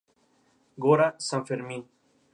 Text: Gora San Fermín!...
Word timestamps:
Gora 0.85 1.11
San 1.27 1.45
Fermín!... 1.45 1.83